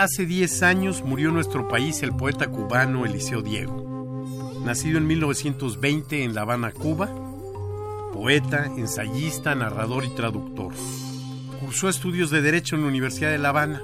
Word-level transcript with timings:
Hace 0.00 0.24
10 0.24 0.62
años 0.62 1.02
murió 1.04 1.28
en 1.28 1.34
nuestro 1.34 1.68
país 1.68 2.02
el 2.02 2.16
poeta 2.16 2.48
cubano 2.48 3.04
Eliseo 3.04 3.42
Diego. 3.42 4.24
Nacido 4.64 4.96
en 4.96 5.06
1920 5.06 6.24
en 6.24 6.34
La 6.34 6.40
Habana, 6.40 6.72
Cuba, 6.72 7.10
poeta, 8.10 8.64
ensayista, 8.78 9.54
narrador 9.54 10.06
y 10.06 10.14
traductor. 10.14 10.72
Cursó 11.60 11.90
estudios 11.90 12.30
de 12.30 12.40
Derecho 12.40 12.76
en 12.76 12.82
la 12.82 12.88
Universidad 12.88 13.30
de 13.30 13.36
La 13.36 13.50
Habana, 13.50 13.82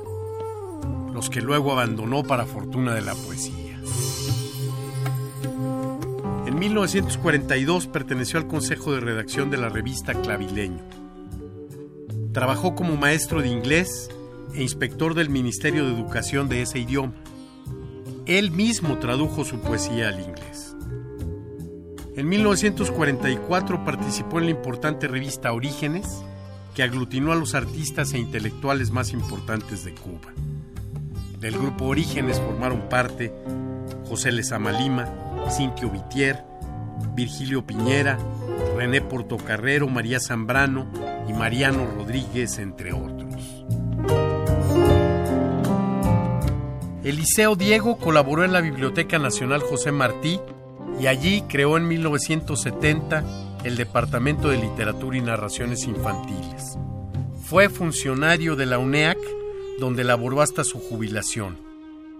los 1.13 1.29
que 1.29 1.43
luego 1.43 1.73
abandonó 1.73 2.23
para 2.23 2.47
fortuna 2.47 2.95
de 2.95 3.03
la 3.03 3.15
poesía. 3.15 3.79
En 6.47 6.59
1942 6.59 7.89
perteneció 7.89 8.39
al 8.39 8.47
consejo 8.47 8.95
de 8.95 9.01
redacción 9.01 9.51
de 9.51 9.59
la 9.59 9.69
revista 9.69 10.15
Clavileño. 10.15 10.83
Trabajó 12.33 12.75
como 12.75 12.97
maestro 12.97 13.43
de 13.43 13.49
inglés 13.49 14.09
e 14.55 14.63
inspector 14.63 15.15
del 15.15 15.29
Ministerio 15.29 15.87
de 15.87 15.95
Educación 15.95 16.49
de 16.49 16.63
ese 16.63 16.79
idioma. 16.79 17.15
Él 18.27 18.51
mismo 18.51 18.99
tradujo 18.99 19.45
su 19.45 19.61
poesía 19.61 20.09
al 20.09 20.21
inglés. 20.21 20.75
En 22.17 22.29
1944 22.29 23.85
participó 23.85 24.39
en 24.39 24.47
la 24.47 24.51
importante 24.53 25.07
revista 25.07 25.53
Orígenes, 25.53 26.23
que 26.75 26.83
aglutinó 26.83 27.33
a 27.33 27.37
los 27.37 27.55
artistas 27.55 28.13
e 28.15 28.19
intelectuales 28.19 28.91
más 28.91 29.13
importantes 29.13 29.85
de 29.85 29.95
Cuba. 29.95 30.33
Del 31.41 31.59
grupo 31.59 31.85
Orígenes 31.87 32.41
formaron 32.41 32.89
parte 32.89 33.33
José 34.09 34.33
Lezama 34.33 34.73
Lima, 34.73 35.09
Cintio 35.51 35.91
Vitier, 35.91 36.43
Virgilio 37.15 37.67
Piñera, 37.67 38.19
René 38.77 39.01
Portocarrero, 39.01 39.89
María 39.89 40.21
Zambrano 40.21 40.87
y 41.29 41.33
Mariano 41.33 41.87
Rodríguez, 41.87 42.59
entre 42.59 42.93
otros. 42.93 43.26
Eliseo 47.07 47.55
Diego 47.55 47.99
colaboró 47.99 48.43
en 48.43 48.53
la 48.53 48.61
Biblioteca 48.61 49.21
Nacional 49.21 49.61
José 49.61 49.93
Martí 49.93 50.41
y 51.01 51.07
allí 51.07 51.43
creó 51.43 51.77
en 51.77 51.87
1970 51.87 53.61
el 53.63 53.77
Departamento 53.77 54.49
de 54.49 54.57
Literatura 54.57 55.17
y 55.17 55.21
Narraciones 55.21 55.85
Infantiles. 55.85 56.77
Fue 57.45 57.69
funcionario 57.69 58.57
de 58.57 58.67
la 58.67 58.81
UNEAC, 58.81 59.19
donde 59.79 60.03
laboró 60.03 60.41
hasta 60.41 60.65
su 60.65 60.81
jubilación. 60.81 61.61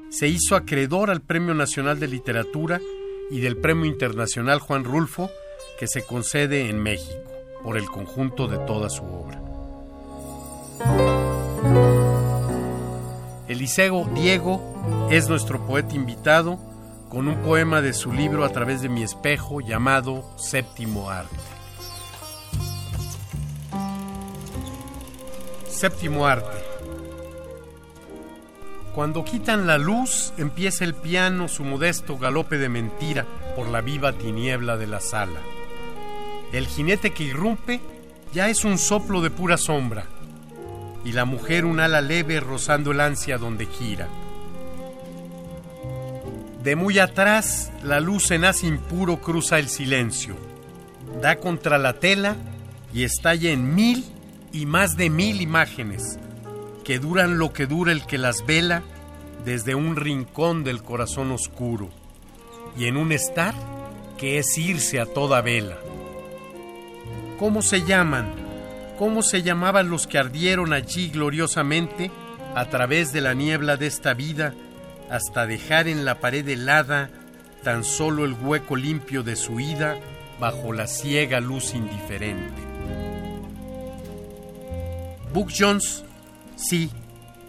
Se 0.09 0.29
hizo 0.29 0.55
acreedor 0.55 1.11
al 1.11 1.21
Premio 1.21 1.53
Nacional 1.53 1.99
de 1.99 2.07
Literatura 2.07 2.81
y 3.29 3.41
del 3.41 3.57
Premio 3.57 3.87
Internacional 3.87 4.61
Juan 4.61 4.85
Rulfo, 4.85 5.31
que 5.81 5.89
se 5.89 6.05
concede 6.05 6.71
en 6.71 6.81
México, 6.81 7.29
por 7.65 7.77
el 7.77 7.87
conjunto 7.87 8.47
de 8.47 8.59
toda 8.59 8.89
su 8.89 9.03
obra. 9.03 9.46
Eliseo 13.57 14.05
Diego 14.15 15.09
es 15.11 15.31
nuestro 15.31 15.67
poeta 15.67 15.95
invitado 15.95 16.59
con 17.09 17.27
un 17.27 17.37
poema 17.37 17.81
de 17.81 17.95
su 17.95 18.13
libro 18.13 18.45
A 18.45 18.51
través 18.51 18.83
de 18.83 18.91
mi 18.91 19.03
espejo 19.03 19.63
llamado 19.63 20.31
Séptimo 20.37 21.09
Arte. 21.09 21.35
Séptimo 25.67 26.27
Arte. 26.27 26.59
Cuando 28.95 29.25
quitan 29.25 29.67
la 29.67 29.79
luz, 29.79 30.35
empieza 30.37 30.85
el 30.85 30.93
piano 30.95 31.49
su 31.49 31.65
modesto 31.65 32.19
galope 32.19 32.59
de 32.59 32.69
mentira 32.69 33.25
por 33.57 33.69
la 33.69 33.81
viva 33.81 34.13
tiniebla 34.13 34.77
de 34.77 34.87
la 34.87 35.01
sala. 35.01 35.41
El 36.53 36.67
jinete 36.67 37.15
que 37.15 37.25
irrumpe 37.25 37.81
ya 38.35 38.51
es 38.51 38.67
un 38.67 38.77
soplo 38.77 39.23
de 39.23 39.31
pura 39.31 39.57
sombra 39.57 40.05
y 41.07 41.13
la 41.13 41.25
mujer 41.25 41.65
un 41.65 41.79
ala 41.79 42.01
leve 42.01 42.41
rozando 42.41 42.91
el 42.91 43.01
ansia 43.01 43.39
donde 43.39 43.67
gira. 43.67 44.09
De 46.65 46.75
muy 46.75 46.99
atrás, 46.99 47.71
la 47.85 48.01
luz 48.01 48.33
en 48.33 48.45
haz 48.45 48.65
impuro 48.65 49.21
cruza 49.21 49.61
el 49.61 49.69
silencio, 49.69 50.35
da 51.23 51.37
contra 51.37 51.79
la 51.79 51.93
tela 51.93 52.35
y 52.93 53.05
estalla 53.05 53.53
en 53.53 53.73
mil 53.77 54.05
y 54.53 54.67
más 54.67 54.97
de 54.97 55.09
mil 55.09 55.41
imágenes, 55.41 56.19
que 56.85 56.99
duran 56.99 57.39
lo 57.39 57.53
que 57.53 57.67
dura 57.67 57.93
el 57.93 58.05
que 58.05 58.19
las 58.19 58.45
vela 58.45 58.83
desde 59.45 59.77
un 59.77 59.95
rincón 59.95 60.65
del 60.65 60.83
corazón 60.83 61.31
oscuro, 61.31 61.89
y 62.77 62.87
en 62.87 62.97
un 62.97 63.13
estar 63.13 63.55
que 64.19 64.39
es 64.39 64.59
irse 64.59 64.99
a 64.99 65.07
toda 65.07 65.41
vela. 65.41 65.77
¿Cómo 67.39 67.63
se 67.63 67.83
llaman? 67.83 68.46
Cómo 68.99 69.23
se 69.23 69.43
llamaban 69.43 69.91
los 69.91 70.07
que 70.07 70.19
ardieron 70.19 70.73
allí 70.73 71.11
gloriosamente 71.11 72.11
a 72.55 72.67
través 72.67 73.13
de 73.13 73.21
la 73.21 73.35
niebla 73.35 73.77
de 73.77 73.87
esta 73.87 74.15
vida 74.15 74.55
hasta 75.11 75.47
dejar 75.47 75.89
en 75.89 76.05
la 76.05 76.21
pared 76.21 76.49
helada 76.49 77.11
tan 77.63 77.85
solo 77.85 78.25
el 78.25 78.33
hueco 78.33 78.77
limpio 78.77 79.23
de 79.23 79.37
su 79.37 79.61
ida 79.61 79.97
bajo 80.41 80.73
la 80.73 80.87
ciega 80.87 81.41
luz 81.41 81.75
indiferente. 81.75 82.63
Book 85.33 85.53
Jones, 85.57 86.05
sí, 86.57 86.91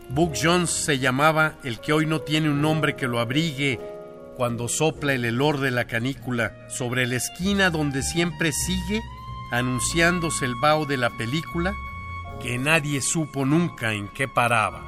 Book 0.09 0.33
Jones 0.41 0.69
se 0.69 0.99
llamaba 0.99 1.53
el 1.63 1.79
que 1.79 1.93
hoy 1.93 2.05
no 2.05 2.21
tiene 2.21 2.49
un 2.49 2.61
nombre 2.61 2.95
que 2.95 3.07
lo 3.07 3.19
abrigue 3.19 3.79
cuando 4.35 4.67
sopla 4.67 5.13
el 5.13 5.25
helor 5.25 5.59
de 5.59 5.71
la 5.71 5.85
canícula 5.85 6.67
sobre 6.69 7.07
la 7.07 7.15
esquina 7.15 7.69
donde 7.69 8.03
siempre 8.03 8.51
sigue 8.51 9.01
anunciándose 9.51 10.45
el 10.45 10.55
vaho 10.55 10.85
de 10.85 10.97
la 10.97 11.09
película 11.09 11.75
que 12.41 12.57
nadie 12.57 13.01
supo 13.01 13.45
nunca 13.45 13.93
en 13.93 14.07
qué 14.09 14.27
paraba. 14.27 14.83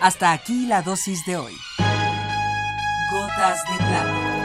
Hasta 0.00 0.32
aquí 0.32 0.66
la 0.66 0.82
dosis 0.82 1.24
de 1.26 1.36
hoy. 1.36 1.56
Gotas 3.12 3.62
de 3.70 3.76
plata. 3.76 4.41